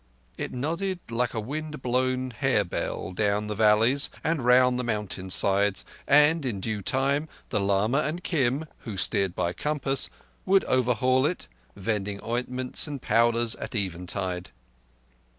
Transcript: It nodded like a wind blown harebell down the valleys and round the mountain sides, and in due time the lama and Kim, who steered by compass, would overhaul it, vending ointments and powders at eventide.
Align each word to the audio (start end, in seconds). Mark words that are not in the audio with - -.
It 0.35 0.51
nodded 0.51 0.99
like 1.11 1.35
a 1.35 1.39
wind 1.39 1.83
blown 1.83 2.31
harebell 2.31 3.11
down 3.11 3.45
the 3.45 3.53
valleys 3.53 4.09
and 4.23 4.43
round 4.43 4.79
the 4.79 4.83
mountain 4.83 5.29
sides, 5.29 5.85
and 6.07 6.43
in 6.43 6.59
due 6.59 6.81
time 6.81 7.29
the 7.49 7.59
lama 7.59 7.99
and 7.99 8.23
Kim, 8.23 8.65
who 8.79 8.97
steered 8.97 9.35
by 9.35 9.53
compass, 9.53 10.09
would 10.43 10.63
overhaul 10.63 11.27
it, 11.27 11.45
vending 11.75 12.19
ointments 12.23 12.87
and 12.87 12.99
powders 12.99 13.53
at 13.57 13.75
eventide. 13.75 14.49